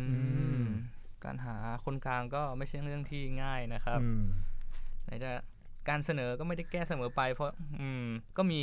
[0.63, 0.67] มม
[1.23, 1.55] การหา
[1.85, 4.21] คนกลางก็ไม่ใช่เรื่องที่ง่ายนะครับอืม
[5.05, 5.31] ไหนจะ
[5.89, 8.05] การเสนอก็ไม่ได้แก้เสมอไป เพราะอืม
[8.37, 8.61] ก็มี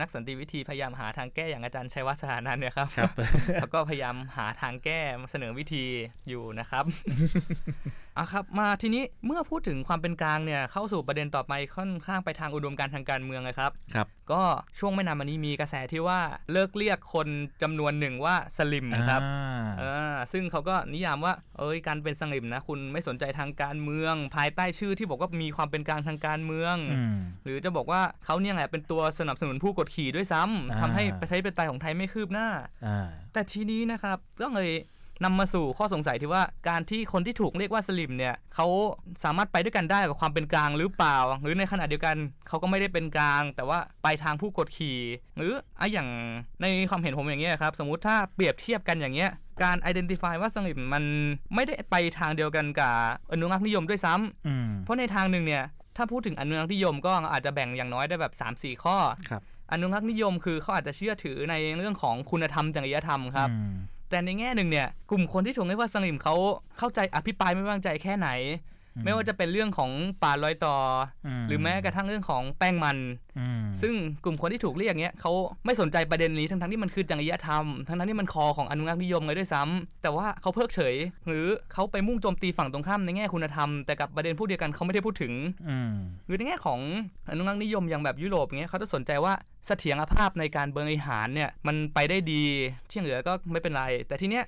[0.00, 3.12] นักสันติวิธีพยายามหาทางแก้อย่างอาจารย์ชัยวัฒน์สถานันท์เนี่ยครับครับ
[3.60, 5.84] แล้วก็พยายามหาทางแก้มาเสนอวิธี
[6.28, 6.84] อยู่นะครับ
[8.18, 14.42] อะครับมาทีนี้เมื่อพูดถึงความเป็นกลางเนี่ยเข้าสู่ประเด็นต่อไปค่อนข้างไปทางอุดมการณ์ทางการเมืองเลยครับครับ ก็
[14.78, 16.20] ช่วงไม่นานมานี้มีกระแสที่ว่า
[16.52, 17.28] เลิกเรียกคน
[17.62, 19.20] จำนวนหนึ่งว่าสลิมนะครับ
[19.78, 32.48] เออซึ่งเขาก็นิยามว่าเอ้ยการเป็นสลิมนะคุณไม่สนใจทางการเมือง ภายใต้ชื่อที่บอกว่ามีความเป็นกลางทางการเมืองอืมหรือจะบอกว่าเขาเนี่ยแหละเป็นตัวสนับสนุนผู้กดขี่ด้วยซ้ำอ่าทำให้ประชาธิปไตยของไทยไม่คืบหน้า
[32.86, 34.70] อ่าแต่ทีนี้นะครับก็เลย
[35.24, 38.66] นำมาสู่ข้อสงสัยที่ว่าการที่คนที่ถูกเรียกว่าสลิมเนี่ยเขา
[39.24, 42.16] สามารถไปด้วยกันได้กับความเป็นกลางหรือเปล่า หรือในขณะเดียวกัน
[42.48, 44.98] เขาก็ไม่ได้เป็นกลาง แต่ว่าไปทางผู้กดขี่
[45.36, 46.08] หรืออะอย่าง
[46.60, 49.30] ในความเห็นผมอย่างเงี้ยครับ สมมุติถ้าเปรียบเทียบกันอย่างเงี้ย
[49.62, 51.04] การ identify ว่าสลิมมัน
[51.54, 52.94] ไม่ได้ไปทางเดียวกันกับ
[53.32, 55.64] อนุรักษ์นิยมด้วยซ้ำอืมเพราะในทางหนึ่งเนี่ย
[55.96, 58.96] ถ้าพูดถึงอนุรักษ์นิยมก็อาจจะแบ่งอย่างน้อยได้แบบ 3-4 ข้อ
[59.28, 63.72] ครับอนุรักษ์นิยมคือเขาอาจจะเชื่อถือในเรื่องของคุณธรรมจริยธรรมครับอืม
[64.08, 66.34] แต่ในแง่หนึ่งเนี่ยกลุ่มคนที่ถูกเรียกว่าสลิมเขา
[66.78, 68.28] เข้าใจอภิปรายไม่วางใจแค่ไหน
[69.04, 69.90] ไม่ว่าจะเป็นเรื่องของ
[70.22, 70.76] ป่าลอยต่อ
[71.26, 72.98] อมหรือแม้กระทั่งเรื่องของแป้งมัน
[73.38, 75.32] อืมซึ่งกลุ่มคนที่ถูกเรียกเนี้ยเขา
[75.66, 80.94] ไม่สนใจประเด็นนี้ทั้งๆที่มันคือจริยธรรม ทั้งๆที่มันคอของอนุรักษ์นิยมเลยด้วยซ้ำแต่ว่าเขาเพิกเฉย
[81.26, 85.32] หรือเขาไปมุ่งโจมตีฝั่งตรงข้ามในแง่คุณธรรม แต่กับประเด็นผู้เดียวกันเขาไม่ได้พูดถึง
[85.68, 85.94] อืม
[86.26, 86.80] หรือในแง่ของ
[87.30, 89.32] อนุรักษ์นิยมอย่างแบบยุโรปอย่างเงี้ยเขาจะสนใจว่า
[89.66, 92.42] เสถียรภาพในการบริหารเนี่ยมันไปได้ดี
[92.90, 94.44] ที่เหลือก็ไม่เป็นไร แต่ทีเนี้ย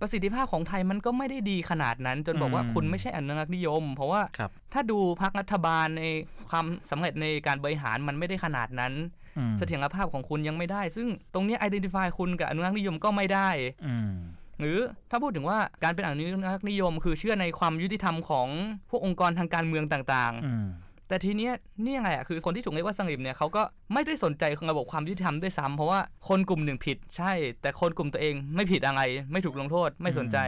[0.00, 6.04] ประสิทธิภาพของไทยมันก็ไม่ได้ดีขนาดนั้น จนบอกว่าอืมคุณไม่ใช่อนุรักษ์นิยม เพราะว่าครับถ้าดูพรรครัฐบาลใน
[6.50, 8.92] ความสำเร็จในการบริหารมันไม่ได้ขนาดนั้น
[9.38, 13.48] อืมเสถียรภาพของคุณยังไม่ได้ ซึ่งตรงเนี้ย identify คุณกับอนุรักษ์นิยมก็ไม่ได้
[13.86, 14.12] อืม
[14.60, 14.78] หรือ
[15.10, 18.48] ถ้าพูดถึงว่าการเป็นอนุรักษ์นิยม คือเชื่อในความยุติธรรมของ
[18.90, 20.66] พวกองค์กรทางการเมืองต่างๆอืม
[21.08, 29.00] แต่ทีเนี้ยเนี่ยไงอะคือคนที่ถูกเรียกว่าสลิมเนี่ยเขาก็ไม่ได้สนใจระบบความยุติธรรมด้วยซ้ำเพราะว่าคนกลุ่มหนึ่งผิดใช่ แต่คนกลุ่มตัวเองไม่ผิดอะไร
[29.32, 30.38] ไม่ถูกลงโทษไม่สนใจ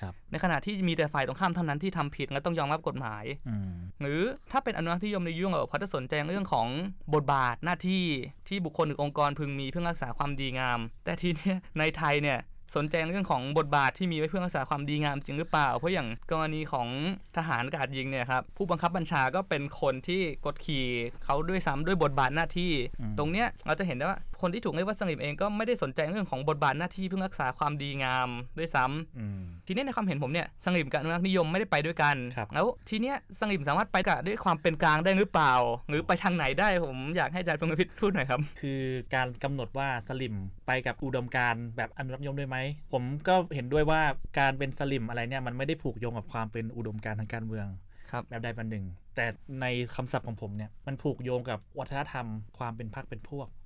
[0.00, 4.20] ครับในขณะที่มีแต่ฝ่ายตรงข้ามเท่านั้นที่ทำผิดและต้องยอมรับกฎหมายอืมหรือ
[4.52, 6.66] ถ้าเป็นอนุรักษ์นิยมในยุโรปเขาจะสนใจเรื่องของ
[7.14, 8.04] บทบาทหน้าที่
[8.48, 12.38] ที่บุคคลหรือองค์กรพึงมีเพื่อรักษาความดีงาม แต่ทีเนี้ยในไทยเนี่ย
[12.76, 16.88] สนใจเรื่องของบทบาทที่มีไว้เพื่อรักษาความดีงามจริงหรือเปล่า เพราะอย่างกรณีของ
[17.36, 20.86] ทหารอากาศยิงเนี่ยครับผู้บังคับบัญชาก็เป็นคนที่กดขี่
[21.24, 35.52] เขาด้วยซ้ำด้วยบทบาทหน้าที่อืมตรงเนี้ยเราจะเห็นได้ว่าคนที่ถูกเรียกว่าสลิมเองก็ไม่ได้สนใจเรื่องของบทบาทหน้าที่เพื่อรักษาความดีงามด้วยซ้ำอืมทีนี้ในความเห็นผมเนี่ยสลิมกับอนุรักษ์นิยมไม่ได้ไปด้วยกันครับแล้วทีเนี้ยสลิมสามารถไปกับด้วยความเป็นกลางได้หรือเปล่า
[35.88, 38.80] หรือไปทางไหนได้ผมอยากให้อาจารย์พงศ์พิษพูดหน่อยครับ คือ
[39.14, 40.34] การกำหนดว่าสลิม
[40.66, 42.58] ไปกับอุดมการณ์แบบอนุรักษ์นิยมด้วยไหม
[42.92, 44.00] ผมก็เห็นด้วยว่า
[44.38, 47.66] การเป็นสลิ่มอะไรเนี่ยมันไม่ได้ผูกโยงกับความเป็นอุดมการณ์ทางการเมือง
[48.10, 48.84] ครับแบบใดแบบหนึ่ง
[49.16, 49.26] แต่
[49.60, 52.26] ในคำศัพท์ของผมเนี่ยมันผูกโยงกับวัฒนธรรม
[52.58, 53.65] ความเป็นพรรคเป็นพวกอื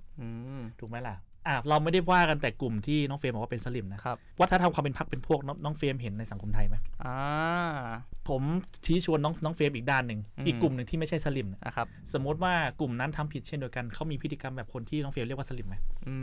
[0.79, 1.15] ถูกไหมล่ะ
[1.47, 7.17] อะเราไม่ได้ว่ากันแต่กลุ่มที่น้องเฟรมบอกว่าเป็นสลิ่มนะครับวัฒนธรรมความเป็นพรรคเป็นพวกน้องน้องเฟรมเห็นในสังคมไทยไหมอ่า
[8.29, 8.41] ผม
[8.85, 15.75] ชี้ชวนน้องน้องเฟรมอีกด้านหนึ่งอืมอีกกลุ่มหนึ่งที่ไม่ใช่สลิ่มเนี่ยนะครับสมมติว่ากลุ่มนั้นทำผิดเช่นเดียวกันเขามีพฤติกรรมแบบคนที่น้องเฟรมเรียกว่าสลิมไหม
[16.07, 16.15] อื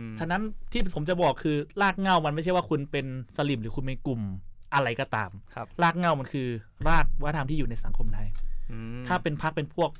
[0.00, 0.42] มฉะนั้น
[0.72, 4.20] ที่ผมจะบอกคือรากเหง้ามันไม่ใช่ว่าคุณเป็นสลิมหรือคุณเป็นกลุ่ม
[4.74, 6.48] อะไรก็ตามครับรากเหง้ามันคือ
[6.88, 8.28] รากวัฒนธรรมที่อยู่ในสังคมไทย
[8.70, 9.90] อืมถ้าเป็นพักเป็นพวก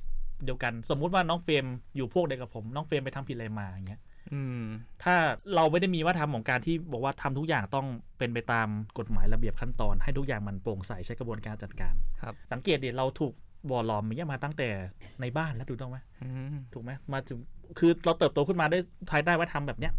[0.44, 1.64] เดียวกัน สมมุติว่าน้องเฟรม
[1.96, 4.00] อยู่พวกเดียวกับผม น้องเฟรมไปทำผิดอะไรมาอย่างเงี้ย
[4.32, 4.62] อืม
[5.02, 5.14] ถ้า
[5.54, 7.86] เราไม่ได้มีวัฒนธรรมของการที่บอกว่าทำทุกอย่างต้อง
[8.18, 8.68] เป็นไปตาม
[8.98, 13.32] กฎหมายระเบียบขั้นตอน ให้ทุกอย่างมันโปร่งใสใช้กระบวนการจัดการครับ สังเกตดิเราถูก
[13.70, 14.68] บ่อหลอมอย่างเงี้ยมาตั้งแต่
[15.20, 17.38] ในบ้านแล้วถูกต้องไหมอืมถูกไหมมาถึง
[17.78, 19.92] คือเราเติบโตขึ้นมาด้วยภายใต้วัฒนธรรมแบบเนี้ย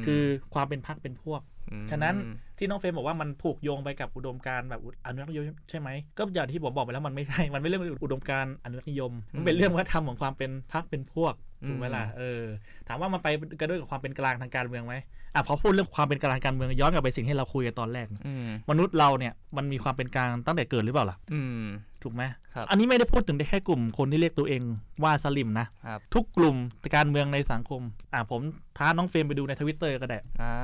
[0.00, 0.22] มคือ
[0.54, 1.40] ความเป็นพักเป็นพวก
[1.82, 2.14] มฉะนั้น
[2.58, 5.88] ที่น้องเฟรมบอกว่ามันผูกโยงไปกับอุดมการณ์แบบอนุรักษ์นิยมใช่ไหม
[6.18, 11.34] ก็อย่างที่ผมบอกไปแล้วมันไม่ใช่ มันไม่เรื่องอุดมการณ์อนุรักษ์นิยม มันเป็นเรื่องวัฒนธรรมของความเป็นพรรคเป็นพวก
[11.68, 12.42] ถูกไหมล่ะเออ
[12.88, 13.28] ถามว่ามันไป
[13.60, 14.94] กันด้วยกับความเป็นกลางทางการเมืองไหม
[15.34, 21.62] อะพอพูดเรื่องความเป็นกลางทางการเมืองย้อนกลับไปสิ่งที่เราคุยกันตอนแรกอืมมนุษย์เราเนี่ยมันมีความเป็นกลางตั้งแต่เกิดหรือเปล่าล่ะอืม
[22.04, 22.22] ถูกไหม
[22.54, 24.62] ครับอันนี้ไม่ได้พูดถึงได้แค่กลุ่มคนที่เรียกตัวเอง
[25.02, 26.56] ว่าสลิมนะครับทุกกลุ่ม
[26.96, 28.40] การเมืองในสังคม อะผม
[28.78, 30.54] ท้าน้องเฟรมไปดูในทวิตเตอร์ก็ได้อ่า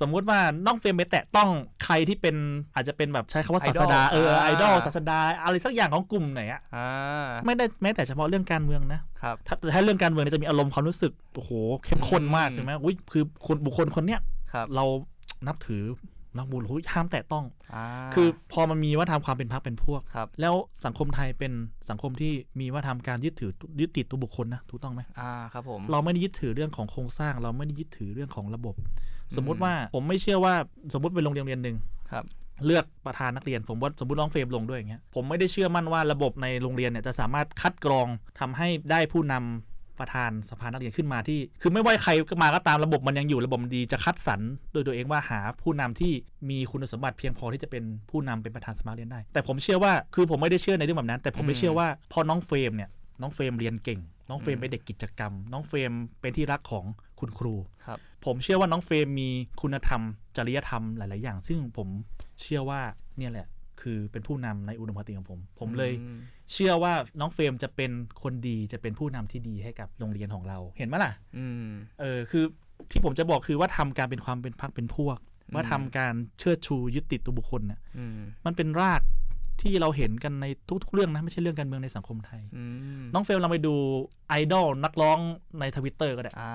[0.00, 1.48] สมมุติว่าน้องเฟรมไปแตะต้อง
[1.84, 2.36] ใครที่เป็น
[2.74, 6.88] อาจจะเป็นแบบใช้คำว่าไอศาดอลสดาเอออ่าไอดอลศาสดาอะไรสักอย่างของกลุ่มไหนอะอ่า
[7.44, 11.52] ไม่ได้แม้แต่เฉพาะเรื่องการเมืองนะครับถ้าถ้าเรื่องการเมืองเนี่ยจะมีอารมณ์ความรู้สึกโอ้โห
[11.84, 14.20] เข้มข้นมากอืมใช่ไหมอุ้ยคือคนบุคคลคนเนี้ย
[14.52, 14.84] ครับเรา
[15.46, 15.82] นับถือ
[16.36, 21.52] นักบุญหุ้ยห้ามแตะต้องอ่าคือพอมันมีว่าทำความเป็นพรรคเป็นพวกครับ แล้วสังคมไทยเป็น
[21.90, 28.74] สังคมที่มีว่าทำการยึดถือยึดติดตัวบุคคลนะถูกต้องไหมอ่าครับผมเราไม่ได้ยึดถือเรื่องของโครงสร้าง เราไม่ได้ยึดถือเรื่องของระบบ
[29.36, 30.54] สมมุติว่าผมไม่เชื่อว่า
[30.94, 31.76] สมมติเป็นโรงเรียนโรงเรียนหนึ่ง
[32.12, 32.24] ครับ
[32.66, 38.06] เลือกประธานนักเรียนผมว่าสมมติน้องเฟรมลงด้วยอย่างเงี้ยผมไม่ได้เชื่อมั่นว่าระบบในโรงเรียนเนี่ยจะสามารถคัดกรอง
[38.40, 44.40] ทำให้ได้ผู้นำ ประธานสภานักเรียนขึ้นมาที่ คือไม่ว่าใครมาก็ตามระบบมันยังอยู่ระบบมันดีจะคัดสรร
[44.72, 46.12] โดยตัวเองว่าหาผู้นำที่
[46.50, 56.84] มีคุณสมบัติเพียงพอที่จะเป็นผู้นำเป็นประธานสภานักเรียนได้ แต่ผมเชื่อว่าคือผมไม่ได้เชื่อในเรื่องแบบนั้น แต่ผมไม่เชื่อว่าพอน้องเฟรมเนี่ยน้องเฟรมเรียนเก่ง น้องเฟรมเป็นเด็กกิจกรรม น้องเฟรมเป็นที่รักของ
[57.20, 57.54] คุณครู
[57.86, 59.28] ครับผมเชื่อว่าน้องเฟรมมี
[59.60, 60.02] คุณธรรม
[60.36, 61.88] จริยธรรมหลาย ๆ อย่าง ซึ่งผม
[62.42, 62.80] เชื่อว่า
[63.18, 63.46] เนี่ยแหละ
[63.82, 66.18] คือเป็นผู้นำในอุดมคติของผม ผมเลยอืม
[66.52, 67.90] เชื่อว่าน้องเฟรมจะเป็น
[68.22, 71.66] คนดีจะเป็นผู้นำที่ดีให้กับโรงเรียนของเราเห็นไหมล่ะอืม
[72.00, 72.44] เออคือ
[72.90, 75.18] ที่ผมจะบอกคือวัฒนธรรมการเป็นความเป็นพรรคเป็นพวก
[75.48, 79.00] อืมวัฒนธรรมการเชิดชูยึดติดตัวบุคคลเนี่ยอืมมันเป็นราก
[79.60, 80.46] ที่เราเห็นกันใน
[80.84, 82.64] ทุกๆเรื่องนะ ไม่ใช่เรื่องการเมืองในสังคมไทยอื
[83.00, 83.74] มน้องเฟรมลองไปดู
[84.28, 85.18] ไอดอลนักร้อง
[85.60, 86.52] ในทวิตเตอร์ก็ได้อ่า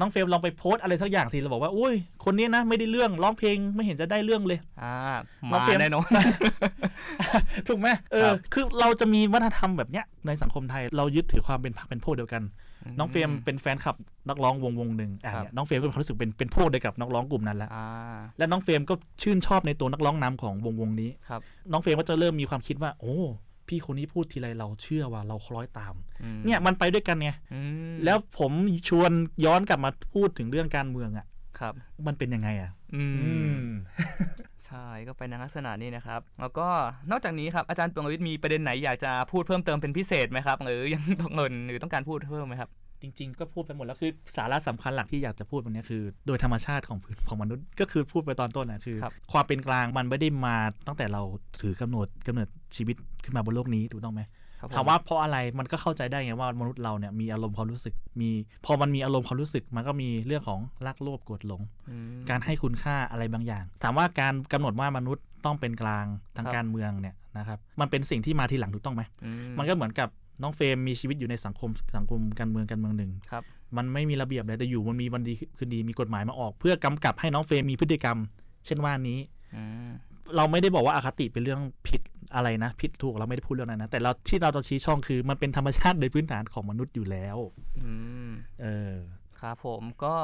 [0.00, 1.94] น้องเฟรมลองไปโพสต์อะไรสักอย่างสิเราบอกว่าอุ้ย
[2.24, 4.94] คนนี้นะไม่ได้เรื่องร้องเพลงไม่เห็นจะได้เรื่องเลยอ่า
[5.42, 6.08] น้องมาเฟรมแน่นอน
[7.68, 12.42] ถูกไหมเอครัอบคือเราจะมีวัฒนธรรมแบบเนี้ยในสังคมไทย เรายึดถือความเป็นพรรคเป็นพวกเดียวกัน
[12.98, 13.96] น้องเฟรมเป็นแฟนคลับ
[14.28, 17.86] นักร้องวงวงหนึ่งอะครับเนี่ยน้องเฟรมก็มีความรู้สึกเป็นเป็นพวกเดียวกับนักร้องกลุ่มนั้นแล้วอ่า
[18.38, 21.40] และน้องเฟรมก็ชื่นชอบในตัวนักร้องนำของวงวงนี้ครับ
[21.72, 23.16] น้องเฟรมก็จะเริ่มมีความคิดว่า โอ้
[23.68, 27.60] พี่คนนี้พูดทีไรเราเชื่อว่าเราคล้อยตามอืมเนี่ยมันไปด้วยกันไงอื
[27.92, 28.52] มแล้วผม
[28.88, 29.10] ชวน
[29.44, 31.26] ย้อนกลับมาพูดถึงเรื่องการเมืองอะ
[31.58, 31.72] ครับ
[32.06, 33.04] มันเป็นยังไงอะ อื
[33.58, 33.60] ม
[34.66, 36.68] ใช่ก็เป็นในลักษณะนี้นะครับ แล้วก็
[37.10, 42.70] นอกจากนี้ครับอาจารย์ปวงวิทย์มีประเด็นไหนอยากจะพูดเพิ่มเติมเป็นพิเศษไหมครับ หรือยังต้องเงินหรือต้องการพูดเพิ่มไหมครับ
[43.02, 51.22] จริงๆ ก็พูดไปหมดแล้วคือสาระสำคัญหลักที่อยากจะพูดวันนี้คือ โดยธรรมชาติของพื้นของมนุษย์ ก็คือพูดไปตอนต้นนะคือครับความเป็นกลางมันไม่ได้มาตั้งแต่เรา
[51.60, 54.35] ถือกำเนิดกำเนิดชีวิตขึ้นมาบนโลกนี้ถูกต้องไหมครับผ
[54.74, 58.30] ถามว่าเพราะอะไรมันก็เข้าใจได้ไงว่ามนุษย์เราเนี่ยมีอารมณ์ความรู้สึกมี
[58.66, 70.08] พอมันมีอารมณ์ความรู้สึกมันก็มีเรื่องของรักโลภโกรธหลงอืมการให้คุณค่าอะไรบางอย่าง ถามว่าการกำหนดว่ามนุษย์ต้องเป็นกลางทางครับการเมืองเนี่ยนะครับมันเป็นสิ่งที่มาทีหลังถูกต้องไหมอืมันก็เหมือนกับ
[70.42, 73.44] น้องเฟรมมีชีวิตอยู่ในสังคมสังคมการเมืองการเมืองหนึ่งครับ
[73.76, 78.18] มันไม่มีระเบียบเลยแต่อยู่มันมีวันดีคืนดีมีกฎหมายมาออก เพื่อกำกับให้น้องเฟรมมีพฤติกรรม
[78.66, 79.18] เช่นว่านี้
[79.56, 79.90] อืม
[80.36, 82.00] เราไม่ได้บอกว่าอาคติเป็นเรื่องผิด
[82.34, 87.36] อะไรนะ ผิดถูกเราไม่ได้พูดเรื่องนั้นนะ แต่เราที่เราจะชี้ช่องคือมันเป็นธรรมชาติโดยพื้นฐานของมนุษย์อยู่แล้ว
[87.84, 87.92] อื
[88.28, 88.30] ม
[88.62, 88.94] เออ
[89.40, 90.14] ครับผมก็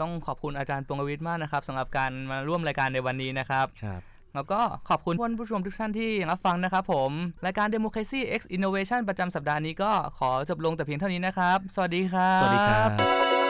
[0.00, 4.02] ต้องขอบคุณอาจารย์ปวงวิทย์มากนะครับสำหรับการมาร่วมรายการในวันนี้นะครับครับ
[4.34, 7.10] แล้วก็ขอบคุณท่านผู้ชมทุกท่านที่รับฟังนะครับผม
[7.46, 13.43] รายการ Democracy X Innovation ประจำสัปดาห์นี้ก็ขอจบลงแต่เพียงเท่านี้นะครับ สวัสดีครับ สวัสดีครับ